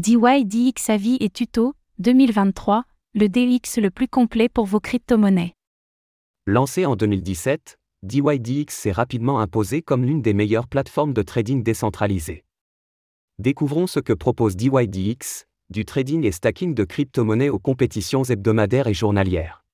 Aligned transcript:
DYDX 0.00 0.88
Avis 0.88 1.18
et 1.20 1.28
Tuto, 1.28 1.74
2023, 1.98 2.84
le 3.12 3.28
DX 3.28 3.82
le 3.82 3.90
plus 3.90 4.08
complet 4.08 4.48
pour 4.48 4.64
vos 4.64 4.80
crypto-monnaies. 4.80 5.52
Lancé 6.46 6.86
en 6.86 6.96
2017, 6.96 7.76
DYDX 8.04 8.74
s'est 8.74 8.92
rapidement 8.92 9.40
imposé 9.40 9.82
comme 9.82 10.06
l'une 10.06 10.22
des 10.22 10.32
meilleures 10.32 10.68
plateformes 10.68 11.12
de 11.12 11.20
trading 11.20 11.62
décentralisées. 11.62 12.46
Découvrons 13.38 13.86
ce 13.86 14.00
que 14.00 14.14
propose 14.14 14.56
DYDX, 14.56 15.44
du 15.68 15.84
trading 15.84 16.24
et 16.24 16.32
stacking 16.32 16.74
de 16.74 16.84
crypto-monnaies 16.84 17.50
aux 17.50 17.58
compétitions 17.58 18.24
hebdomadaires 18.24 18.86
et 18.86 18.94
journalières. 18.94 19.66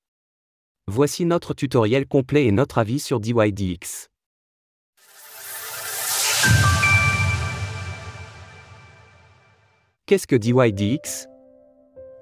Voici 0.89 1.23
notre 1.23 1.53
tutoriel 1.53 2.05
complet 2.05 2.47
et 2.47 2.51
notre 2.51 2.79
avis 2.79 2.99
sur 2.99 3.21
DYDX. 3.21 4.09
Qu'est-ce 10.07 10.25
que 10.25 10.37
DYDX 10.37 11.27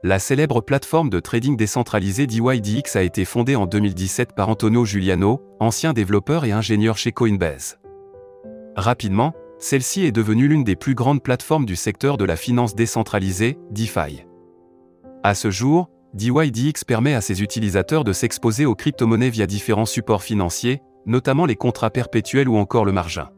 La 0.01 0.17
célèbre 0.17 0.59
plateforme 0.61 1.11
de 1.11 1.19
trading 1.19 1.55
décentralisée 1.55 2.25
DYDX 2.25 2.95
a 2.95 3.03
été 3.03 3.25
fondée 3.25 3.55
en 3.55 3.67
2017 3.67 4.33
par 4.33 4.49
Antonio 4.49 4.85
Giuliano, 4.85 5.43
ancien 5.59 5.93
développeur 5.93 6.45
et 6.45 6.51
ingénieur 6.51 6.97
chez 6.97 7.11
Coinbase. 7.11 7.77
Rapidement, 8.75 9.35
celle-ci 9.59 10.03
est 10.03 10.11
devenue 10.11 10.47
l'une 10.47 10.63
des 10.63 10.75
plus 10.75 10.95
grandes 10.95 11.21
plateformes 11.21 11.67
du 11.67 11.75
secteur 11.75 12.17
de 12.17 12.25
la 12.25 12.35
finance 12.37 12.73
décentralisée, 12.73 13.59
DeFi. 13.69 14.25
À 15.21 15.35
ce 15.35 15.51
jour, 15.51 15.91
DYDX 16.15 16.85
permet 16.87 17.13
à 17.13 17.21
ses 17.21 17.43
utilisateurs 17.43 18.03
de 18.03 18.13
s'exposer 18.13 18.65
aux 18.65 18.73
crypto-monnaies 18.73 19.29
via 19.29 19.45
différents 19.45 19.85
supports 19.85 20.23
financiers, 20.23 20.81
notamment 21.05 21.45
les 21.45 21.55
contrats 21.55 21.91
perpétuels 21.91 22.49
ou 22.49 22.57
encore 22.57 22.85
le 22.85 22.93
margin. 22.93 23.29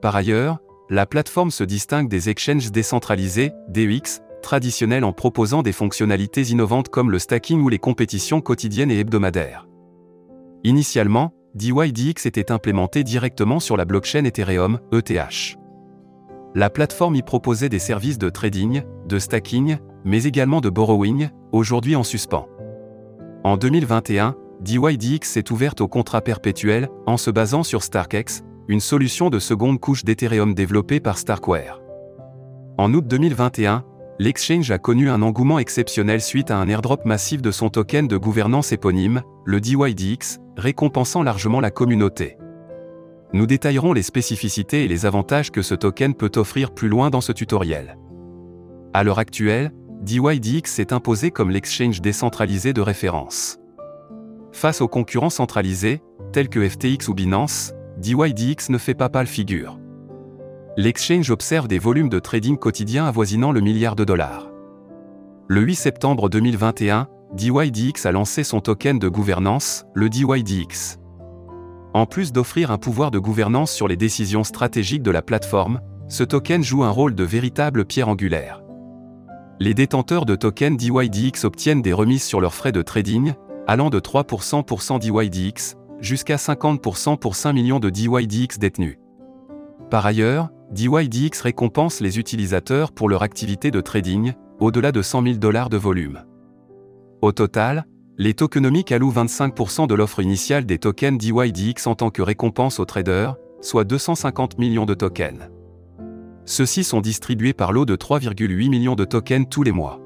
Par 0.00 0.16
ailleurs, 0.16 0.60
la 0.90 1.06
plateforme 1.06 1.52
se 1.52 1.62
distingue 1.62 2.08
des 2.08 2.28
exchanges 2.28 2.72
décentralisés, 2.72 3.52
DEX, 3.68 4.22
traditionnels 4.42 5.04
en 5.04 5.12
proposant 5.12 5.62
des 5.62 5.70
fonctionnalités 5.70 6.42
innovantes 6.42 6.88
comme 6.88 7.12
le 7.12 7.20
stacking 7.20 7.62
ou 7.62 7.68
les 7.68 7.78
compétitions 7.78 8.40
quotidiennes 8.40 8.90
et 8.90 8.98
hebdomadaires. 8.98 9.68
Initialement, 10.64 11.32
DYDX 11.54 12.26
était 12.26 12.50
implémenté 12.50 13.04
directement 13.04 13.60
sur 13.60 13.76
la 13.76 13.84
blockchain 13.84 14.24
Ethereum, 14.24 14.80
ETH. 14.92 15.56
La 16.56 16.70
plateforme 16.70 17.14
y 17.14 17.22
proposait 17.22 17.68
des 17.68 17.78
services 17.78 18.18
de 18.18 18.28
trading, 18.28 18.82
de 19.06 19.18
stacking, 19.20 19.78
mais 20.04 20.24
également 20.24 20.60
de 20.60 20.70
borrowing, 20.70 21.28
aujourd'hui 21.52 21.94
en 21.94 22.02
suspens. 22.02 22.48
En 23.44 23.56
2021, 23.56 24.34
DYDX 24.60 25.28
s'est 25.28 25.52
ouverte 25.52 25.80
au 25.80 25.88
contrat 25.88 26.20
perpétuel, 26.20 26.88
en 27.06 27.16
se 27.16 27.30
basant 27.30 27.62
sur 27.62 27.84
StarkEx, 27.84 28.42
une 28.70 28.78
solution 28.78 29.30
de 29.30 29.40
seconde 29.40 29.80
couche 29.80 30.04
d'Ethereum 30.04 30.54
développée 30.54 31.00
par 31.00 31.18
Starkware. 31.18 31.80
En 32.78 32.94
août 32.94 33.04
2021, 33.04 33.84
l'exchange 34.20 34.70
a 34.70 34.78
connu 34.78 35.10
un 35.10 35.22
engouement 35.22 35.58
exceptionnel 35.58 36.20
suite 36.20 36.52
à 36.52 36.56
un 36.56 36.68
airdrop 36.68 37.04
massif 37.04 37.42
de 37.42 37.50
son 37.50 37.68
token 37.68 38.06
de 38.06 38.16
gouvernance 38.16 38.70
éponyme, 38.70 39.22
le 39.44 39.60
DYDX, 39.60 40.38
récompensant 40.56 41.24
largement 41.24 41.58
la 41.58 41.72
communauté. 41.72 42.38
Nous 43.32 43.46
détaillerons 43.46 43.92
les 43.92 44.02
spécificités 44.02 44.84
et 44.84 44.88
les 44.88 45.04
avantages 45.04 45.50
que 45.50 45.62
ce 45.62 45.74
token 45.74 46.14
peut 46.14 46.30
offrir 46.36 46.70
plus 46.70 46.88
loin 46.88 47.10
dans 47.10 47.20
ce 47.20 47.32
tutoriel. 47.32 47.98
À 48.94 49.02
l'heure 49.02 49.18
actuelle, 49.18 49.72
DYDX 50.02 50.70
s'est 50.70 50.92
imposé 50.92 51.32
comme 51.32 51.50
l'exchange 51.50 52.00
décentralisé 52.00 52.72
de 52.72 52.82
référence. 52.82 53.58
Face 54.52 54.80
aux 54.80 54.88
concurrents 54.88 55.28
centralisés, 55.28 56.02
tels 56.32 56.48
que 56.48 56.68
FTX 56.68 57.08
ou 57.08 57.14
Binance, 57.14 57.74
DYDX 58.00 58.70
ne 58.70 58.78
fait 58.78 58.94
pas 58.94 59.10
pâle 59.10 59.26
figure. 59.26 59.78
L'exchange 60.78 61.30
observe 61.30 61.68
des 61.68 61.78
volumes 61.78 62.08
de 62.08 62.18
trading 62.18 62.56
quotidiens 62.56 63.04
avoisinant 63.04 63.52
le 63.52 63.60
milliard 63.60 63.94
de 63.94 64.04
dollars. 64.04 64.50
Le 65.48 65.60
8 65.60 65.74
septembre 65.74 66.30
2021, 66.30 67.08
DYDX 67.34 68.06
a 68.06 68.12
lancé 68.12 68.42
son 68.42 68.60
token 68.60 68.98
de 68.98 69.08
gouvernance, 69.10 69.84
le 69.92 70.08
DYDX. 70.08 70.98
En 71.92 72.06
plus 72.06 72.32
d'offrir 72.32 72.70
un 72.70 72.78
pouvoir 72.78 73.10
de 73.10 73.18
gouvernance 73.18 73.70
sur 73.70 73.86
les 73.86 73.98
décisions 73.98 74.44
stratégiques 74.44 75.02
de 75.02 75.10
la 75.10 75.20
plateforme, 75.20 75.82
ce 76.08 76.24
token 76.24 76.64
joue 76.64 76.84
un 76.84 76.90
rôle 76.90 77.14
de 77.14 77.24
véritable 77.24 77.84
pierre 77.84 78.08
angulaire. 78.08 78.62
Les 79.58 79.74
détenteurs 79.74 80.24
de 80.24 80.36
tokens 80.36 80.78
DYDX 80.78 81.44
obtiennent 81.44 81.82
des 81.82 81.92
remises 81.92 82.24
sur 82.24 82.40
leurs 82.40 82.54
frais 82.54 82.72
de 82.72 82.80
trading, 82.80 83.34
allant 83.66 83.90
de 83.90 84.00
3% 84.00 84.64
pour 84.64 84.82
100 84.82 85.00
DYDX, 85.00 85.76
jusqu'à 86.00 86.36
50% 86.36 87.18
pour 87.18 87.36
5 87.36 87.52
millions 87.52 87.80
de 87.80 87.90
DYDX 87.90 88.58
détenus. 88.58 88.98
Par 89.90 90.06
ailleurs, 90.06 90.50
DYDX 90.72 91.40
récompense 91.42 92.00
les 92.00 92.18
utilisateurs 92.18 92.92
pour 92.92 93.08
leur 93.08 93.22
activité 93.22 93.70
de 93.70 93.80
trading, 93.80 94.32
au-delà 94.60 94.92
de 94.92 95.02
100 95.02 95.22
000 95.22 95.34
dollars 95.36 95.68
de 95.68 95.76
volume. 95.76 96.24
Au 97.22 97.32
total, 97.32 97.86
les 98.18 98.34
tokenomiques 98.34 98.92
allouent 98.92 99.12
25% 99.12 99.86
de 99.86 99.94
l'offre 99.94 100.20
initiale 100.20 100.66
des 100.66 100.78
tokens 100.78 101.18
DYDX 101.18 101.86
en 101.86 101.94
tant 101.94 102.10
que 102.10 102.22
récompense 102.22 102.78
aux 102.78 102.84
traders, 102.84 103.36
soit 103.60 103.84
250 103.84 104.58
millions 104.58 104.86
de 104.86 104.94
tokens. 104.94 105.50
Ceux-ci 106.44 106.84
sont 106.84 107.00
distribués 107.00 107.52
par 107.52 107.72
lot 107.72 107.84
de 107.84 107.96
3,8 107.96 108.68
millions 108.68 108.94
de 108.94 109.04
tokens 109.04 109.46
tous 109.48 109.62
les 109.62 109.72
mois. 109.72 110.00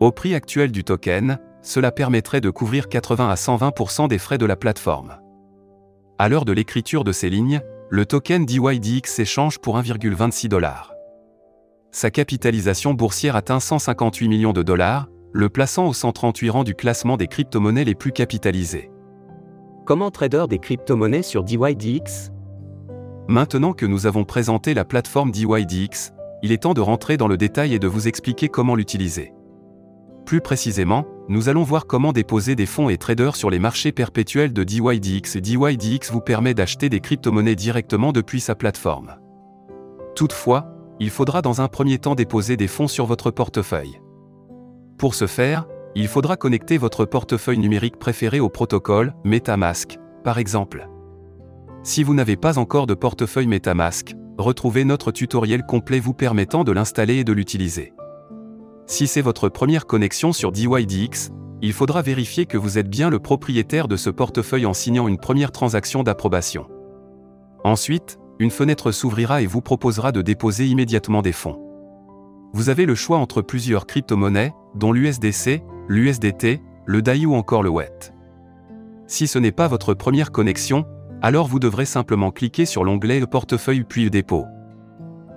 Au 0.00 0.12
prix 0.12 0.34
actuel 0.34 0.72
du 0.72 0.84
token, 0.84 1.38
cela 1.62 1.92
permettrait 1.92 2.40
de 2.40 2.50
couvrir 2.50 2.88
80 2.88 3.28
à 3.28 3.34
120% 3.34 4.08
des 4.08 4.18
frais 4.18 4.38
de 4.38 4.46
la 4.46 4.56
plateforme. 4.56 5.18
À 6.18 6.28
l'heure 6.28 6.44
de 6.44 6.52
l'écriture 6.52 7.04
de 7.04 7.12
ces 7.12 7.30
lignes, 7.30 7.60
le 7.88 8.06
token 8.06 8.46
DYDX 8.46 9.10
s'échange 9.10 9.58
pour 9.58 9.78
1,26 9.78 10.48
dollars. 10.48 10.94
Sa 11.92 12.10
capitalisation 12.10 12.94
boursière 12.94 13.36
atteint 13.36 13.58
158 13.58 14.28
millions 14.28 14.52
de 14.52 14.62
dollars, 14.62 15.08
le 15.32 15.48
plaçant 15.48 15.86
au 15.86 15.92
138 15.92 16.50
rang 16.50 16.64
du 16.64 16.74
classement 16.74 17.16
des 17.16 17.26
crypto-monnaies 17.26 17.84
les 17.84 17.94
plus 17.94 18.12
capitalisées. 18.12 18.90
Comment 19.86 20.10
trader 20.10 20.44
des 20.48 20.58
crypto-monnaies 20.58 21.22
sur 21.22 21.42
DYDX 21.42 22.30
Maintenant 23.28 23.72
que 23.72 23.86
nous 23.86 24.06
avons 24.06 24.24
présenté 24.24 24.74
la 24.74 24.84
plateforme 24.84 25.30
DYDX, 25.30 26.12
il 26.42 26.52
est 26.52 26.62
temps 26.62 26.74
de 26.74 26.80
rentrer 26.80 27.16
dans 27.16 27.28
le 27.28 27.36
détail 27.36 27.74
et 27.74 27.78
de 27.78 27.88
vous 27.88 28.08
expliquer 28.08 28.48
comment 28.48 28.74
l'utiliser. 28.74 29.32
Plus 30.26 30.40
précisément, 30.40 31.06
nous 31.30 31.48
allons 31.48 31.62
voir 31.62 31.86
comment 31.86 32.12
déposer 32.12 32.56
des 32.56 32.66
fonds 32.66 32.88
et 32.88 32.98
traders 32.98 33.36
sur 33.36 33.50
les 33.50 33.60
marchés 33.60 33.92
perpétuels 33.92 34.52
de 34.52 34.64
DYDX 34.64 35.36
DYDX 35.36 36.10
vous 36.10 36.20
permet 36.20 36.54
d'acheter 36.54 36.88
des 36.88 36.98
crypto-monnaies 36.98 37.54
directement 37.54 38.10
depuis 38.10 38.40
sa 38.40 38.56
plateforme. 38.56 39.14
Toutefois, 40.16 40.74
il 40.98 41.08
faudra 41.08 41.40
dans 41.40 41.60
un 41.60 41.68
premier 41.68 41.98
temps 41.98 42.16
déposer 42.16 42.56
des 42.56 42.66
fonds 42.66 42.88
sur 42.88 43.06
votre 43.06 43.30
portefeuille. 43.30 44.00
Pour 44.98 45.14
ce 45.14 45.28
faire, 45.28 45.68
il 45.94 46.08
faudra 46.08 46.36
connecter 46.36 46.78
votre 46.78 47.04
portefeuille 47.04 47.58
numérique 47.58 48.00
préféré 48.00 48.40
au 48.40 48.48
protocole 48.48 49.14
MetaMask, 49.22 50.00
par 50.24 50.38
exemple. 50.38 50.88
Si 51.84 52.02
vous 52.02 52.14
n'avez 52.14 52.36
pas 52.36 52.58
encore 52.58 52.88
de 52.88 52.94
portefeuille 52.94 53.46
MetaMask, 53.46 54.16
retrouvez 54.36 54.82
notre 54.82 55.12
tutoriel 55.12 55.62
complet 55.62 56.00
vous 56.00 56.12
permettant 56.12 56.64
de 56.64 56.72
l'installer 56.72 57.18
et 57.18 57.24
de 57.24 57.32
l'utiliser. 57.32 57.92
Si 58.90 59.06
c'est 59.06 59.22
votre 59.22 59.48
première 59.48 59.86
connexion 59.86 60.32
sur 60.32 60.50
DYDX, 60.50 61.30
il 61.62 61.72
faudra 61.72 62.02
vérifier 62.02 62.44
que 62.44 62.58
vous 62.58 62.76
êtes 62.76 62.90
bien 62.90 63.08
le 63.08 63.20
propriétaire 63.20 63.86
de 63.86 63.96
ce 63.96 64.10
portefeuille 64.10 64.66
en 64.66 64.74
signant 64.74 65.06
une 65.06 65.16
première 65.16 65.52
transaction 65.52 66.02
d'approbation. 66.02 66.66
Ensuite, 67.62 68.18
une 68.40 68.50
fenêtre 68.50 68.90
s'ouvrira 68.90 69.42
et 69.42 69.46
vous 69.46 69.60
proposera 69.60 70.10
de 70.10 70.22
déposer 70.22 70.66
immédiatement 70.66 71.22
des 71.22 71.30
fonds. 71.30 71.60
Vous 72.52 72.68
avez 72.68 72.84
le 72.84 72.96
choix 72.96 73.18
entre 73.18 73.42
plusieurs 73.42 73.86
crypto-monnaies, 73.86 74.52
dont 74.74 74.90
l'USDC, 74.90 75.62
l'USDT, 75.86 76.60
le 76.84 77.00
DAI 77.00 77.26
ou 77.26 77.34
encore 77.34 77.62
le 77.62 77.70
WET. 77.70 78.12
Si 79.06 79.28
ce 79.28 79.38
n'est 79.38 79.52
pas 79.52 79.68
votre 79.68 79.94
première 79.94 80.32
connexion, 80.32 80.84
alors 81.22 81.46
vous 81.46 81.60
devrez 81.60 81.86
simplement 81.86 82.32
cliquer 82.32 82.66
sur 82.66 82.82
l'onglet 82.82 83.24
Portefeuille 83.24 83.84
puis 83.84 84.10
Dépôt. 84.10 84.46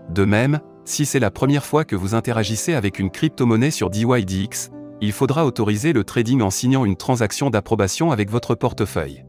De 0.10 0.26
même, 0.26 0.60
si 0.86 1.06
c'est 1.06 1.20
la 1.20 1.32
première 1.32 1.66
fois 1.66 1.86
que 1.86 1.96
vous 1.96 2.16
interagissez 2.16 2.74
avec 2.74 3.00
une 3.00 3.10
crypto-monnaie 3.10 3.72
sur 3.72 3.90
DYDX, 3.90 4.70
il 5.02 5.12
faudra 5.12 5.46
autoriser 5.46 5.94
le 5.94 6.04
trading 6.04 6.42
en 6.42 6.50
signant 6.50 6.86
une 6.86 6.96
transaction 6.96 7.50
d'approbation 7.50 8.12
avec 8.12 8.30
votre 8.30 8.56
portefeuille. 8.56 9.26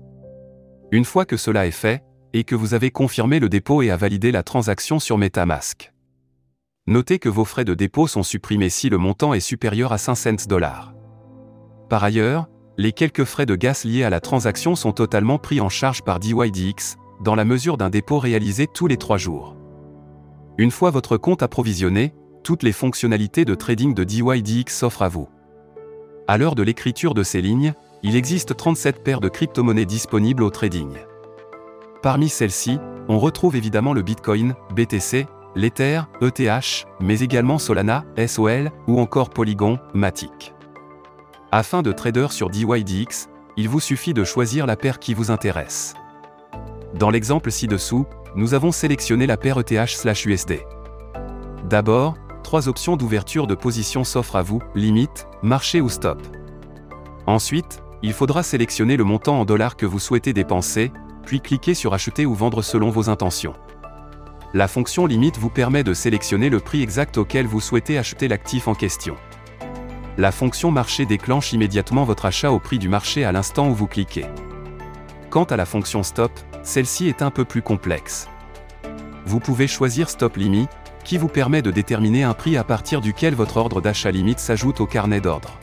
Une 0.92 1.04
fois 1.04 1.24
que 1.24 1.36
cela 1.36 1.66
est 1.66 1.72
fait, 1.72 2.02
et 2.32 2.44
que 2.44 2.54
vous 2.54 2.74
avez 2.74 2.90
confirmé 2.90 3.38
le 3.38 3.48
dépôt 3.48 3.82
et 3.82 3.90
à 3.90 3.96
valider 3.96 4.32
la 4.32 4.42
transaction 4.42 4.98
sur 4.98 5.18
MetaMask. 5.18 5.92
Notez 6.86 7.18
que 7.18 7.28
vos 7.28 7.44
frais 7.44 7.64
de 7.64 7.74
dépôt 7.74 8.08
sont 8.08 8.24
supprimés 8.24 8.68
si 8.68 8.90
le 8.90 8.98
montant 8.98 9.32
est 9.34 9.40
supérieur 9.40 9.92
à 9.92 9.98
5 9.98 10.14
cents 10.14 10.48
dollars. 10.48 10.94
Par 11.88 12.02
ailleurs, 12.02 12.48
les 12.76 12.92
quelques 12.92 13.24
frais 13.24 13.46
de 13.46 13.54
gaz 13.54 13.84
liés 13.84 14.02
à 14.02 14.10
la 14.10 14.20
transaction 14.20 14.74
sont 14.74 14.92
totalement 14.92 15.38
pris 15.38 15.60
en 15.60 15.68
charge 15.68 16.02
par 16.02 16.18
DYDX, 16.18 16.96
dans 17.22 17.36
la 17.36 17.44
mesure 17.44 17.76
d'un 17.76 17.88
dépôt 17.88 18.18
réalisé 18.18 18.66
tous 18.66 18.88
les 18.88 18.96
3 18.96 19.16
jours. 19.16 19.56
Une 20.56 20.70
fois 20.70 20.90
votre 20.90 21.16
compte 21.16 21.42
approvisionné, 21.42 22.14
toutes 22.44 22.62
les 22.62 22.72
fonctionnalités 22.72 23.44
de 23.44 23.56
trading 23.56 23.92
de 23.92 24.04
DYDX 24.04 24.72
s'offrent 24.72 25.02
à 25.02 25.08
vous. 25.08 25.28
À 26.28 26.38
l'heure 26.38 26.54
de 26.54 26.62
l'écriture 26.62 27.14
de 27.14 27.24
ces 27.24 27.42
lignes, 27.42 27.74
il 28.04 28.14
existe 28.14 28.56
37 28.56 29.02
paires 29.02 29.20
de 29.20 29.28
crypto-monnaies 29.28 29.84
disponibles 29.84 30.44
au 30.44 30.50
trading. 30.50 30.92
Parmi 32.02 32.28
celles-ci, 32.28 32.78
on 33.08 33.18
retrouve 33.18 33.56
évidemment 33.56 33.94
le 33.94 34.02
Bitcoin, 34.02 34.54
BTC, 34.76 35.26
l'Ether, 35.56 36.02
ETH, 36.20 36.86
mais 37.00 37.20
également 37.20 37.58
Solana, 37.58 38.04
SOL, 38.26 38.70
ou 38.86 39.00
encore 39.00 39.30
Polygon, 39.30 39.80
Matic. 39.92 40.54
Afin 41.50 41.82
de 41.82 41.90
trader 41.90 42.28
sur 42.30 42.48
DYDX, 42.48 43.28
il 43.56 43.68
vous 43.68 43.80
suffit 43.80 44.14
de 44.14 44.22
choisir 44.22 44.66
la 44.66 44.76
paire 44.76 45.00
qui 45.00 45.14
vous 45.14 45.30
intéresse. 45.30 45.94
Dans 46.94 47.10
l'exemple 47.10 47.50
ci-dessous, 47.50 48.06
nous 48.36 48.54
avons 48.54 48.70
sélectionné 48.70 49.26
la 49.26 49.36
paire 49.36 49.58
ETH/USD. 49.58 50.60
D'abord, 51.68 52.14
trois 52.44 52.68
options 52.68 52.96
d'ouverture 52.96 53.48
de 53.48 53.56
position 53.56 54.04
s'offrent 54.04 54.36
à 54.36 54.42
vous, 54.42 54.60
limite, 54.76 55.26
marché 55.42 55.80
ou 55.80 55.88
stop. 55.88 56.22
Ensuite, 57.26 57.82
il 58.02 58.12
faudra 58.12 58.44
sélectionner 58.44 58.96
le 58.96 59.02
montant 59.02 59.40
en 59.40 59.44
dollars 59.44 59.74
que 59.76 59.86
vous 59.86 59.98
souhaitez 59.98 60.32
dépenser, 60.32 60.92
puis 61.26 61.40
cliquer 61.40 61.74
sur 61.74 61.94
acheter 61.94 62.26
ou 62.26 62.34
vendre 62.34 62.62
selon 62.62 62.90
vos 62.90 63.10
intentions. 63.10 63.54
La 64.52 64.68
fonction 64.68 65.04
limite 65.06 65.36
vous 65.36 65.50
permet 65.50 65.82
de 65.82 65.94
sélectionner 65.94 66.48
le 66.48 66.60
prix 66.60 66.80
exact 66.80 67.18
auquel 67.18 67.46
vous 67.46 67.60
souhaitez 67.60 67.98
acheter 67.98 68.28
l'actif 68.28 68.68
en 68.68 68.74
question. 68.74 69.16
La 70.16 70.30
fonction 70.30 70.70
marché 70.70 71.06
déclenche 71.06 71.52
immédiatement 71.52 72.04
votre 72.04 72.26
achat 72.26 72.52
au 72.52 72.60
prix 72.60 72.78
du 72.78 72.88
marché 72.88 73.24
à 73.24 73.32
l'instant 73.32 73.68
où 73.68 73.74
vous 73.74 73.88
cliquez. 73.88 74.26
Quant 75.34 75.42
à 75.42 75.56
la 75.56 75.66
fonction 75.66 76.04
stop, 76.04 76.30
celle-ci 76.62 77.08
est 77.08 77.20
un 77.20 77.32
peu 77.32 77.44
plus 77.44 77.60
complexe. 77.60 78.28
Vous 79.26 79.40
pouvez 79.40 79.66
choisir 79.66 80.08
stop 80.08 80.36
limit, 80.36 80.68
qui 81.02 81.18
vous 81.18 81.26
permet 81.26 81.60
de 81.60 81.72
déterminer 81.72 82.22
un 82.22 82.34
prix 82.34 82.56
à 82.56 82.62
partir 82.62 83.00
duquel 83.00 83.34
votre 83.34 83.56
ordre 83.56 83.80
d'achat 83.80 84.12
limite 84.12 84.38
s'ajoute 84.38 84.80
au 84.80 84.86
carnet 84.86 85.20
d'ordre. 85.20 85.58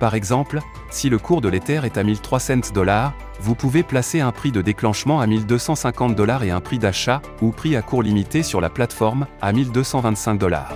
Par 0.00 0.16
exemple, 0.16 0.58
si 0.90 1.08
le 1.08 1.18
cours 1.18 1.40
de 1.40 1.48
l'Ether 1.48 1.82
est 1.84 1.96
à 1.96 2.02
1300 2.02 2.72
dollars, 2.74 3.14
vous 3.38 3.54
pouvez 3.54 3.84
placer 3.84 4.20
un 4.20 4.32
prix 4.32 4.50
de 4.50 4.60
déclenchement 4.60 5.20
à 5.20 5.28
1250 5.28 6.16
dollars 6.16 6.42
et 6.42 6.50
un 6.50 6.60
prix 6.60 6.80
d'achat, 6.80 7.22
ou 7.42 7.52
prix 7.52 7.76
à 7.76 7.82
cours 7.82 8.02
limité 8.02 8.42
sur 8.42 8.60
la 8.60 8.70
plateforme, 8.70 9.28
à 9.40 9.52
1225 9.52 10.34
dollars. 10.34 10.72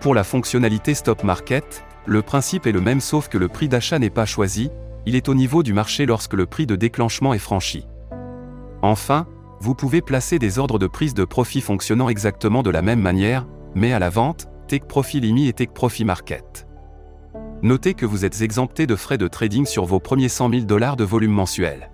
Pour 0.00 0.14
la 0.14 0.24
fonctionnalité 0.24 0.92
Stop 0.92 1.24
Market, 1.24 1.84
le 2.04 2.20
principe 2.20 2.66
est 2.66 2.72
le 2.72 2.82
même 2.82 3.00
sauf 3.00 3.28
que 3.28 3.38
le 3.38 3.48
prix 3.48 3.68
d'achat 3.68 3.98
n'est 3.98 4.10
pas 4.10 4.26
choisi, 4.26 4.70
il 5.06 5.16
est 5.16 5.28
au 5.28 5.34
niveau 5.34 5.62
du 5.62 5.72
marché 5.72 6.06
lorsque 6.06 6.34
le 6.34 6.46
prix 6.46 6.66
de 6.66 6.76
déclenchement 6.76 7.34
est 7.34 7.38
franchi. 7.38 7.86
Enfin, 8.82 9.26
vous 9.60 9.74
pouvez 9.74 10.02
placer 10.02 10.38
des 10.38 10.58
ordres 10.58 10.78
de 10.78 10.86
prise 10.86 11.14
de 11.14 11.24
profit 11.24 11.60
fonctionnant 11.60 12.08
exactement 12.08 12.62
de 12.62 12.70
la 12.70 12.82
même 12.82 13.00
manière, 13.00 13.46
mais 13.74 13.92
à 13.92 13.98
la 13.98 14.10
vente, 14.10 14.48
Take 14.68 14.86
Profit 14.86 15.20
Limit 15.20 15.48
et 15.48 15.52
Take 15.52 15.72
Profit 15.72 16.04
Market. 16.04 16.66
Notez 17.62 17.94
que 17.94 18.06
vous 18.06 18.24
êtes 18.24 18.42
exempté 18.42 18.86
de 18.86 18.96
frais 18.96 19.18
de 19.18 19.28
trading 19.28 19.66
sur 19.66 19.84
vos 19.84 20.00
premiers 20.00 20.28
100 20.28 20.50
000 20.50 20.62
dollars 20.64 20.96
de 20.96 21.04
volume 21.04 21.30
mensuel. 21.30 21.92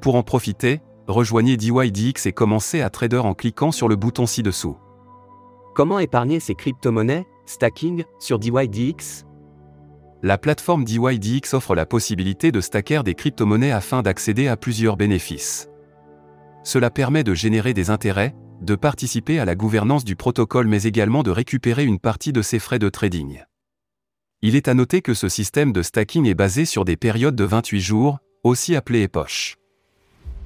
Pour 0.00 0.14
en 0.14 0.22
profiter, 0.22 0.80
rejoignez 1.08 1.56
DYDX 1.56 2.26
et 2.26 2.32
commencez 2.32 2.80
à 2.80 2.90
trader 2.90 3.18
en 3.18 3.34
cliquant 3.34 3.72
sur 3.72 3.88
le 3.88 3.96
bouton 3.96 4.26
ci-dessous. 4.26 4.76
Comment 5.74 5.98
épargner 5.98 6.38
ses 6.38 6.54
crypto-monnaies, 6.54 7.26
stacking, 7.46 8.04
sur 8.20 8.38
DYDX 8.38 9.24
La 10.22 10.36
plateforme 10.36 10.84
DYDX 10.84 11.54
offre 11.54 11.76
la 11.76 11.86
possibilité 11.86 12.50
de 12.50 12.60
stacker 12.60 13.04
des 13.04 13.14
crypto-monnaies 13.14 13.70
afin 13.70 14.02
d'accéder 14.02 14.48
à 14.48 14.56
plusieurs 14.56 14.96
bénéfices. 14.96 15.68
Cela 16.64 16.90
permet 16.90 17.22
de 17.22 17.34
générer 17.34 17.72
des 17.72 17.90
intérêts, 17.90 18.34
de 18.60 18.74
participer 18.74 19.38
à 19.38 19.44
la 19.44 19.54
gouvernance 19.54 20.04
du 20.04 20.16
protocole 20.16 20.66
mais 20.66 20.82
également 20.82 21.22
de 21.22 21.30
récupérer 21.30 21.84
une 21.84 22.00
partie 22.00 22.32
de 22.32 22.42
ses 22.42 22.58
frais 22.58 22.80
de 22.80 22.88
trading. 22.88 23.44
Il 24.42 24.56
est 24.56 24.66
à 24.66 24.74
noter 24.74 25.02
que 25.02 25.14
ce 25.14 25.28
système 25.28 25.72
de 25.72 25.82
stacking 25.82 26.26
est 26.26 26.34
basé 26.34 26.64
sur 26.64 26.84
des 26.84 26.96
périodes 26.96 27.36
de 27.36 27.44
28 27.44 27.80
jours, 27.80 28.18
aussi 28.42 28.74
appelées 28.74 29.02
époches. 29.02 29.56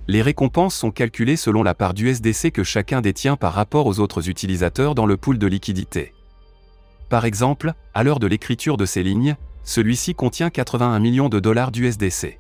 Les 0.06 0.20
récompenses 0.20 0.74
sont 0.74 0.90
calculées 0.90 1.36
selon 1.36 1.62
la 1.62 1.74
part 1.74 1.94
d'USDC 1.94 2.50
que 2.50 2.64
chacun 2.64 3.00
détient 3.00 3.36
par 3.36 3.54
rapport 3.54 3.86
aux 3.86 4.00
autres 4.00 4.28
utilisateurs 4.28 4.94
dans 4.94 5.06
le 5.06 5.16
pool 5.16 5.38
de 5.38 5.46
liquidité. 5.46 6.12
Par 7.08 7.24
exemple, 7.24 7.72
à 7.94 8.02
l'heure 8.02 8.18
de 8.18 8.26
l'écriture 8.26 8.76
de 8.76 8.84
ces 8.84 9.02
lignes, 9.02 9.36
celui-ci 9.64 10.14
contient 10.14 10.50
81 10.50 10.98
millions 10.98 11.28
de 11.28 11.40
dollars 11.40 11.70
d'USDC. 11.70 12.38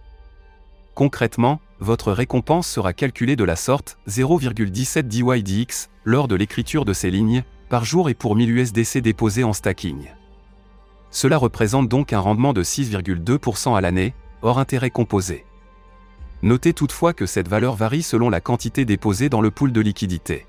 Concrètement, 0.94 1.60
votre 1.80 2.12
récompense 2.12 2.66
sera 2.66 2.92
calculée 2.92 3.36
de 3.36 3.44
la 3.44 3.56
sorte 3.56 3.98
0,17 4.08 5.02
DYDX 5.02 5.88
lors 6.04 6.28
de 6.28 6.34
l'écriture 6.34 6.84
de 6.84 6.92
ces 6.92 7.10
lignes, 7.10 7.44
par 7.68 7.84
jour 7.84 8.10
et 8.10 8.14
pour 8.14 8.36
1000 8.36 8.50
USDC 8.50 8.98
déposés 8.98 9.44
en 9.44 9.52
stacking. 9.52 10.08
Cela 11.10 11.38
représente 11.38 11.88
donc 11.88 12.12
un 12.12 12.18
rendement 12.18 12.52
de 12.52 12.62
6,2% 12.62 13.76
à 13.76 13.80
l'année, 13.80 14.14
hors 14.42 14.58
intérêt 14.58 14.90
composé. 14.90 15.46
Notez 16.42 16.74
toutefois 16.74 17.14
que 17.14 17.26
cette 17.26 17.48
valeur 17.48 17.76
varie 17.76 18.02
selon 18.02 18.28
la 18.28 18.40
quantité 18.40 18.84
déposée 18.84 19.28
dans 19.28 19.40
le 19.40 19.50
pool 19.50 19.72
de 19.72 19.80
liquidité. 19.80 20.46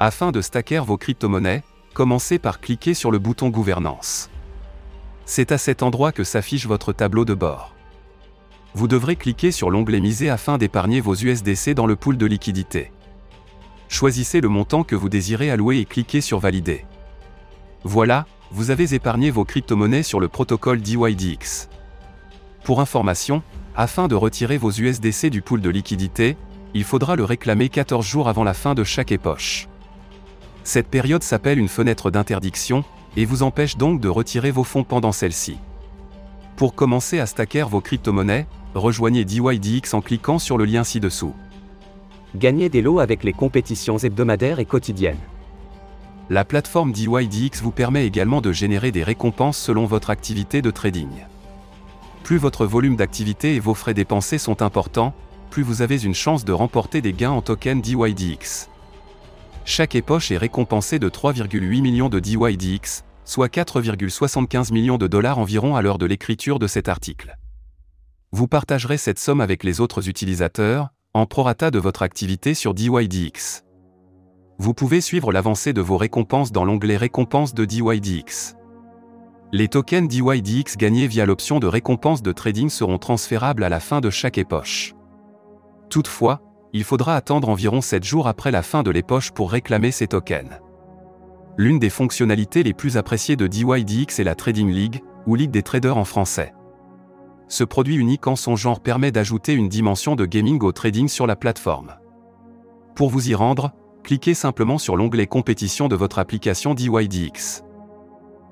Afin 0.00 0.32
de 0.32 0.40
stacker 0.40 0.84
vos 0.84 0.96
crypto-monnaies, 0.96 1.62
commencez 1.94 2.38
par 2.38 2.60
cliquer 2.60 2.94
sur 2.94 3.10
le 3.10 3.18
bouton 3.18 3.50
Gouvernance. 3.50 4.30
C'est 5.28 5.50
à 5.50 5.58
cet 5.58 5.82
endroit 5.82 6.12
que 6.12 6.22
s'affiche 6.22 6.66
votre 6.66 6.92
tableau 6.92 7.24
de 7.24 7.34
bord. 7.34 7.74
Vous 8.74 8.86
devrez 8.86 9.16
cliquer 9.16 9.50
sur 9.50 9.70
l'onglet 9.70 9.98
Miser 9.98 10.30
afin 10.30 10.56
d'épargner 10.56 11.00
vos 11.00 11.16
USDC 11.16 11.74
dans 11.74 11.86
le 11.86 11.96
pool 11.96 12.16
de 12.16 12.26
liquidité. 12.26 12.92
Choisissez 13.88 14.40
le 14.40 14.48
montant 14.48 14.84
que 14.84 14.94
vous 14.94 15.08
désirez 15.08 15.50
allouer 15.50 15.78
et 15.78 15.84
cliquez 15.84 16.20
sur 16.20 16.38
Valider. 16.38 16.84
Voilà, 17.82 18.26
vous 18.52 18.70
avez 18.70 18.94
épargné 18.94 19.32
vos 19.32 19.44
crypto-monnaies 19.44 20.04
sur 20.04 20.20
le 20.20 20.28
protocole 20.28 20.80
DYDX. 20.80 21.68
Pour 22.62 22.80
information, 22.80 23.42
afin 23.74 24.06
de 24.06 24.14
retirer 24.14 24.58
vos 24.58 24.70
USDC 24.70 25.28
du 25.28 25.42
pool 25.42 25.60
de 25.60 25.70
liquidité, 25.70 26.36
il 26.72 26.84
faudra 26.84 27.16
le 27.16 27.24
réclamer 27.24 27.68
14 27.68 28.06
jours 28.06 28.28
avant 28.28 28.44
la 28.44 28.54
fin 28.54 28.74
de 28.74 28.84
chaque 28.84 29.10
époche. 29.10 29.68
Cette 30.62 30.88
période 30.88 31.22
s'appelle 31.22 31.58
une 31.58 31.68
fenêtre 31.68 32.10
d'interdiction, 32.10 32.84
et 33.16 33.24
vous 33.24 33.42
empêche 33.42 33.76
donc 33.76 34.00
de 34.00 34.08
retirer 34.08 34.50
vos 34.50 34.64
fonds 34.64 34.84
pendant 34.84 35.12
celle-ci. 35.12 35.58
Pour 36.56 36.74
commencer 36.74 37.18
à 37.18 37.26
stacker 37.26 37.68
vos 37.68 37.80
crypto-monnaies, 37.80 38.46
rejoignez 38.74 39.24
DYDX 39.24 39.94
en 39.94 40.00
cliquant 40.00 40.38
sur 40.38 40.58
le 40.58 40.64
lien 40.64 40.84
ci-dessous. 40.84 41.34
Gagnez 42.34 42.68
des 42.68 42.82
lots 42.82 43.00
avec 43.00 43.24
les 43.24 43.32
compétitions 43.32 43.98
hebdomadaires 43.98 44.58
et 44.58 44.64
quotidiennes. 44.64 45.18
La 46.28 46.44
plateforme 46.44 46.92
DYDX 46.92 47.62
vous 47.62 47.70
permet 47.70 48.06
également 48.06 48.40
de 48.40 48.52
générer 48.52 48.90
des 48.90 49.04
récompenses 49.04 49.58
selon 49.58 49.86
votre 49.86 50.10
activité 50.10 50.60
de 50.60 50.70
trading. 50.70 51.08
Plus 52.24 52.38
votre 52.38 52.66
volume 52.66 52.96
d'activité 52.96 53.54
et 53.54 53.60
vos 53.60 53.74
frais 53.74 53.94
dépensés 53.94 54.38
sont 54.38 54.60
importants, 54.60 55.14
plus 55.50 55.62
vous 55.62 55.82
avez 55.82 56.02
une 56.02 56.14
chance 56.14 56.44
de 56.44 56.52
remporter 56.52 57.00
des 57.00 57.12
gains 57.12 57.30
en 57.30 57.42
token 57.42 57.80
DYDX. 57.80 58.68
Chaque 59.68 59.96
époche 59.96 60.30
est 60.30 60.36
récompensée 60.36 61.00
de 61.00 61.08
3,8 61.08 61.82
millions 61.82 62.08
de 62.08 62.20
DYDX, 62.20 63.02
soit 63.24 63.52
4,75 63.52 64.72
millions 64.72 64.96
de 64.96 65.08
dollars 65.08 65.40
environ 65.40 65.74
à 65.74 65.82
l'heure 65.82 65.98
de 65.98 66.06
l'écriture 66.06 66.60
de 66.60 66.68
cet 66.68 66.88
article. 66.88 67.36
Vous 68.30 68.46
partagerez 68.46 68.96
cette 68.96 69.18
somme 69.18 69.40
avec 69.40 69.64
les 69.64 69.80
autres 69.80 70.08
utilisateurs, 70.08 70.90
en 71.14 71.26
prorata 71.26 71.72
de 71.72 71.80
votre 71.80 72.02
activité 72.02 72.54
sur 72.54 72.74
DYDX. 72.74 73.64
Vous 74.58 74.72
pouvez 74.72 75.00
suivre 75.00 75.32
l'avancée 75.32 75.72
de 75.72 75.80
vos 75.80 75.96
récompenses 75.96 76.52
dans 76.52 76.64
l'onglet 76.64 76.96
Récompenses 76.96 77.52
de 77.52 77.64
DYDX. 77.64 78.54
Les 79.50 79.66
tokens 79.66 80.06
DYDX 80.06 80.76
gagnés 80.76 81.08
via 81.08 81.26
l'option 81.26 81.58
de 81.58 81.66
récompense 81.66 82.22
de 82.22 82.30
trading 82.30 82.68
seront 82.68 82.98
transférables 82.98 83.64
à 83.64 83.68
la 83.68 83.80
fin 83.80 84.00
de 84.00 84.10
chaque 84.10 84.38
époche. 84.38 84.94
Toutefois, 85.90 86.40
il 86.72 86.84
faudra 86.84 87.16
attendre 87.16 87.48
environ 87.48 87.80
7 87.80 88.04
jours 88.04 88.28
après 88.28 88.50
la 88.50 88.62
fin 88.62 88.82
de 88.82 88.90
l'époche 88.90 89.30
pour 89.30 89.50
réclamer 89.50 89.90
ces 89.90 90.06
tokens. 90.06 90.60
L'une 91.56 91.78
des 91.78 91.90
fonctionnalités 91.90 92.62
les 92.62 92.74
plus 92.74 92.96
appréciées 92.96 93.36
de 93.36 93.46
DYDX 93.46 94.18
est 94.18 94.24
la 94.24 94.34
Trading 94.34 94.70
League, 94.70 95.02
ou 95.26 95.34
Ligue 95.34 95.50
des 95.50 95.62
traders 95.62 95.96
en 95.96 96.04
français. 96.04 96.52
Ce 97.48 97.64
produit 97.64 97.96
unique 97.96 98.26
en 98.26 98.36
son 98.36 98.56
genre 98.56 98.80
permet 98.80 99.12
d'ajouter 99.12 99.52
une 99.54 99.68
dimension 99.68 100.16
de 100.16 100.26
gaming 100.26 100.60
au 100.62 100.72
trading 100.72 101.08
sur 101.08 101.26
la 101.26 101.36
plateforme. 101.36 101.94
Pour 102.94 103.08
vous 103.08 103.30
y 103.30 103.34
rendre, 103.34 103.72
cliquez 104.02 104.34
simplement 104.34 104.78
sur 104.78 104.96
l'onglet 104.96 105.26
Compétition 105.26 105.88
de 105.88 105.96
votre 105.96 106.18
application 106.18 106.74
DYDX. 106.74 107.62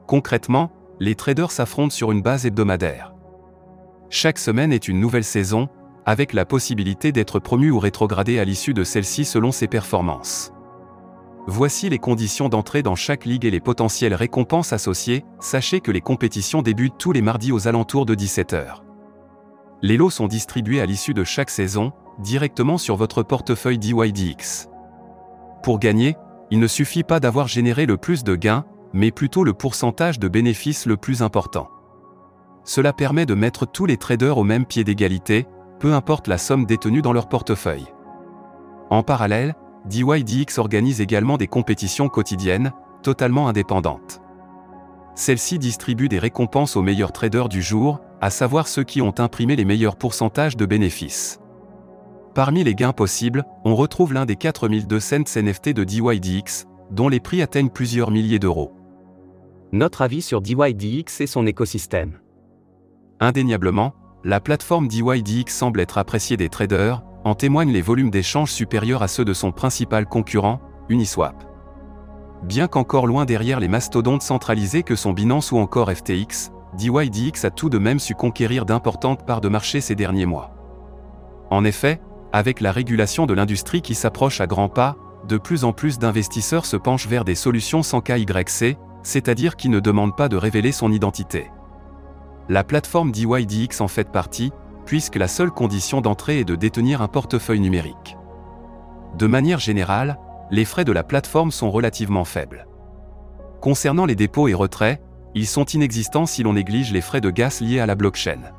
Concrètement, 0.06 0.70
les 1.00 1.14
traders 1.14 1.50
s'affrontent 1.50 1.94
sur 1.94 2.12
une 2.12 2.22
base 2.22 2.46
hebdomadaire. 2.46 3.14
Chaque 4.10 4.38
semaine 4.38 4.72
est 4.72 4.86
une 4.86 5.00
nouvelle 5.00 5.24
saison, 5.24 5.68
avec 6.06 6.32
la 6.32 6.44
possibilité 6.44 7.12
d'être 7.12 7.38
promu 7.38 7.70
ou 7.70 7.78
rétrogradé 7.78 8.38
à 8.38 8.44
l'issue 8.44 8.74
de 8.74 8.84
celle-ci 8.84 9.24
selon 9.24 9.52
ses 9.52 9.68
performances. 9.68 10.52
Voici 11.46 11.90
les 11.90 11.98
conditions 11.98 12.48
d'entrée 12.48 12.82
dans 12.82 12.94
chaque 12.94 13.26
ligue 13.26 13.44
et 13.44 13.50
les 13.50 13.60
potentielles 13.60 14.14
récompenses 14.14 14.72
associées, 14.72 15.24
sachez 15.40 15.80
que 15.80 15.90
les 15.90 16.00
compétitions 16.00 16.62
débutent 16.62 16.98
tous 16.98 17.12
les 17.12 17.20
mardis 17.20 17.52
aux 17.52 17.68
alentours 17.68 18.06
de 18.06 18.14
17h. 18.14 18.80
Les 19.82 19.98
lots 19.98 20.10
sont 20.10 20.26
distribués 20.26 20.80
à 20.80 20.86
l'issue 20.86 21.12
de 21.12 21.24
chaque 21.24 21.50
saison, 21.50 21.92
directement 22.18 22.78
sur 22.78 22.96
votre 22.96 23.22
portefeuille 23.22 23.78
DYDX. 23.78 24.68
Pour 25.62 25.78
gagner, 25.78 26.16
il 26.50 26.60
ne 26.60 26.66
suffit 26.66 27.02
pas 27.02 27.20
d'avoir 27.20 27.48
généré 27.48 27.84
le 27.84 27.98
plus 27.98 28.24
de 28.24 28.36
gains, 28.36 28.64
mais 28.94 29.10
plutôt 29.10 29.44
le 29.44 29.52
pourcentage 29.52 30.18
de 30.18 30.28
bénéfices 30.28 30.86
le 30.86 30.96
plus 30.96 31.20
important. 31.20 31.68
Cela 32.64 32.94
permet 32.94 33.26
de 33.26 33.34
mettre 33.34 33.66
tous 33.66 33.84
les 33.84 33.98
traders 33.98 34.38
au 34.38 34.44
même 34.44 34.64
pied 34.64 34.84
d'égalité, 34.84 35.46
peu 35.78 35.94
importe 35.94 36.28
la 36.28 36.38
somme 36.38 36.66
détenue 36.66 37.02
dans 37.02 37.12
leur 37.12 37.28
portefeuille. 37.28 37.86
En 38.90 39.02
parallèle, 39.02 39.54
DYDX 39.86 40.58
organise 40.58 41.00
également 41.00 41.36
des 41.36 41.46
compétitions 41.46 42.08
quotidiennes, 42.08 42.72
totalement 43.02 43.48
indépendantes. 43.48 44.20
Celle-ci 45.14 45.58
distribue 45.58 46.08
des 46.08 46.18
récompenses 46.18 46.76
aux 46.76 46.82
meilleurs 46.82 47.12
traders 47.12 47.48
du 47.48 47.62
jour, 47.62 48.00
à 48.20 48.30
savoir 48.30 48.66
ceux 48.66 48.82
qui 48.82 49.00
ont 49.02 49.14
imprimé 49.18 49.54
les 49.56 49.64
meilleurs 49.64 49.96
pourcentages 49.96 50.56
de 50.56 50.66
bénéfices. 50.66 51.38
Parmi 52.34 52.64
les 52.64 52.74
gains 52.74 52.92
possibles, 52.92 53.44
on 53.64 53.76
retrouve 53.76 54.12
l'un 54.12 54.26
des 54.26 54.36
4002 54.36 54.98
cents 54.98 55.36
NFT 55.36 55.68
de 55.68 55.84
DYDX, 55.84 56.66
dont 56.90 57.08
les 57.08 57.20
prix 57.20 57.42
atteignent 57.42 57.70
plusieurs 57.70 58.10
milliers 58.10 58.40
d'euros. 58.40 58.74
Notre 59.70 60.02
avis 60.02 60.22
sur 60.22 60.40
DYDX 60.40 61.20
et 61.20 61.26
son 61.26 61.46
écosystème. 61.46 62.18
Indéniablement, 63.20 63.94
la 64.24 64.40
plateforme 64.40 64.88
DYDX 64.88 65.54
semble 65.54 65.80
être 65.80 65.98
appréciée 65.98 66.38
des 66.38 66.48
traders, 66.48 67.02
en 67.24 67.34
témoignent 67.34 67.72
les 67.72 67.82
volumes 67.82 68.10
d'échanges 68.10 68.52
supérieurs 68.52 69.02
à 69.02 69.08
ceux 69.08 69.24
de 69.24 69.34
son 69.34 69.52
principal 69.52 70.06
concurrent, 70.06 70.60
Uniswap. 70.88 71.44
Bien 72.42 72.66
qu'encore 72.66 73.06
loin 73.06 73.26
derrière 73.26 73.60
les 73.60 73.68
mastodontes 73.68 74.22
centralisés 74.22 74.82
que 74.82 74.96
sont 74.96 75.12
Binance 75.12 75.52
ou 75.52 75.58
encore 75.58 75.90
FTX, 75.90 76.52
DYDX 76.76 77.44
a 77.44 77.50
tout 77.50 77.68
de 77.68 77.78
même 77.78 77.98
su 77.98 78.14
conquérir 78.14 78.64
d'importantes 78.64 79.26
parts 79.26 79.42
de 79.42 79.48
marché 79.48 79.82
ces 79.82 79.94
derniers 79.94 80.26
mois. 80.26 80.54
En 81.50 81.64
effet, 81.64 82.00
avec 82.32 82.60
la 82.60 82.72
régulation 82.72 83.26
de 83.26 83.34
l'industrie 83.34 83.82
qui 83.82 83.94
s'approche 83.94 84.40
à 84.40 84.46
grands 84.46 84.70
pas, 84.70 84.96
de 85.28 85.36
plus 85.36 85.64
en 85.64 85.72
plus 85.72 85.98
d'investisseurs 85.98 86.66
se 86.66 86.76
penchent 86.76 87.08
vers 87.08 87.24
des 87.24 87.34
solutions 87.34 87.82
sans 87.82 88.00
KYC, 88.00 88.76
c'est-à-dire 89.02 89.56
qui 89.56 89.68
ne 89.68 89.80
demandent 89.80 90.16
pas 90.16 90.28
de 90.28 90.36
révéler 90.36 90.72
son 90.72 90.90
identité. 90.92 91.50
La 92.48 92.62
plateforme 92.62 93.10
DYDX 93.10 93.80
en 93.80 93.88
fait 93.88 94.10
partie, 94.10 94.52
puisque 94.84 95.16
la 95.16 95.28
seule 95.28 95.50
condition 95.50 96.00
d'entrée 96.00 96.40
est 96.40 96.44
de 96.44 96.56
détenir 96.56 97.00
un 97.00 97.08
portefeuille 97.08 97.60
numérique. 97.60 98.16
De 99.16 99.26
manière 99.26 99.60
générale, 99.60 100.18
les 100.50 100.64
frais 100.64 100.84
de 100.84 100.92
la 100.92 101.02
plateforme 101.02 101.50
sont 101.50 101.70
relativement 101.70 102.24
faibles. 102.24 102.66
Concernant 103.62 104.04
les 104.04 104.14
dépôts 104.14 104.48
et 104.48 104.54
retraits, 104.54 105.00
ils 105.34 105.46
sont 105.46 105.64
inexistants 105.64 106.26
si 106.26 106.42
l'on 106.42 106.52
néglige 106.52 106.92
les 106.92 107.00
frais 107.00 107.20
de 107.22 107.30
gaz 107.30 107.60
liés 107.60 107.80
à 107.80 107.86
la 107.86 107.94
blockchain. 107.94 108.52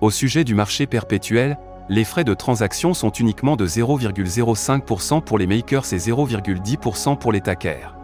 Au 0.00 0.10
sujet 0.10 0.44
du 0.44 0.54
marché 0.54 0.86
perpétuel, 0.86 1.58
les 1.88 2.04
frais 2.04 2.24
de 2.24 2.34
transaction 2.34 2.94
sont 2.94 3.10
uniquement 3.10 3.56
de 3.56 3.66
0,05% 3.66 5.22
pour 5.22 5.38
les 5.38 5.46
makers 5.46 5.92
et 5.92 5.98
0,10% 5.98 7.18
pour 7.18 7.30
les 7.30 7.40
tackers. 7.40 7.95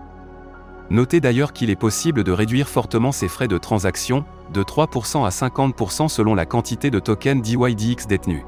Notez 0.93 1.23
d'ailleurs 1.23 1.55
qu'il 1.55 1.71
est 1.71 1.75
possible 1.75 2.23
de 2.23 2.33
réduire 2.33 2.69
fortement 2.69 3.13
ces 3.13 3.27
frais 3.27 3.49
de 3.49 3.57
transaction, 3.57 4.27
de 4.53 4.63
3% 4.63 5.25
à 5.25 5.31
50% 5.31 6.09
selon 6.09 6.35
la 6.35 6.45
quantité 6.45 6.91
de 6.91 6.99
tokens 6.99 7.41
DYDX 7.41 8.07
détenus. 8.07 8.45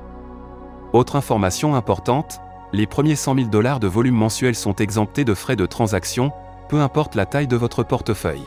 Autre 0.92 1.16
information 1.16 1.74
importante, 1.74 2.40
les 2.74 2.86
premiers 2.86 3.16
100 3.16 3.36
000 3.36 3.48
dollars 3.48 3.80
de 3.80 3.88
volume 3.88 4.16
mensuel 4.16 4.54
sont 4.54 4.76
exemptés 4.76 5.24
de 5.24 5.32
frais 5.32 5.56
de 5.56 5.64
transaction, 5.64 6.32
peu 6.68 6.82
importe 6.82 7.14
la 7.14 7.24
taille 7.24 7.48
de 7.48 7.56
votre 7.56 7.82
portefeuille. 7.82 8.44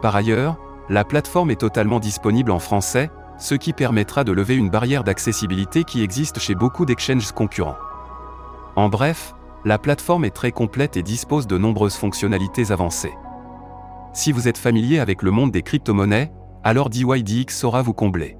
Par 0.00 0.16
ailleurs, 0.16 0.56
la 0.88 1.04
plateforme 1.04 1.50
est 1.50 1.60
totalement 1.60 2.00
disponible 2.00 2.50
en 2.50 2.60
français, 2.60 3.10
ce 3.36 3.54
qui 3.54 3.74
permettra 3.74 4.24
de 4.24 4.32
lever 4.32 4.56
une 4.56 4.70
barrière 4.70 5.04
d'accessibilité 5.04 5.84
qui 5.84 6.02
existe 6.02 6.38
chez 6.38 6.54
beaucoup 6.54 6.86
d'exchanges 6.86 7.32
concurrents. 7.32 7.76
En 8.74 8.88
bref, 8.88 9.35
la 9.66 9.78
plateforme 9.78 10.24
est 10.24 10.30
très 10.30 10.52
complète 10.52 10.96
et 10.96 11.02
dispose 11.02 11.48
de 11.48 11.58
nombreuses 11.58 11.96
fonctionnalités 11.96 12.70
avancées. 12.70 13.14
Si 14.12 14.30
vous 14.30 14.46
êtes 14.46 14.58
familier 14.58 15.00
avec 15.00 15.22
le 15.22 15.32
monde 15.32 15.50
des 15.50 15.62
crypto-monnaies, 15.62 16.30
alors 16.62 16.88
DYDX 16.88 17.52
saura 17.52 17.82
vous 17.82 17.92
combler. 17.92 18.36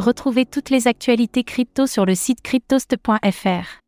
Retrouvez 0.00 0.44
toutes 0.44 0.70
les 0.70 0.88
actualités 0.88 1.44
crypto 1.44 1.86
sur 1.86 2.04
le 2.04 2.16
site 2.16 2.42
cryptost.fr. 2.42 3.80